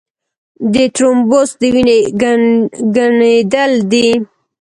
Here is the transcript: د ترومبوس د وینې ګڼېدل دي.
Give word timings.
د 0.73 0.75
ترومبوس 0.95 1.49
د 1.59 1.61
وینې 1.73 1.97
ګڼېدل 3.53 3.71
دي. 3.91 4.09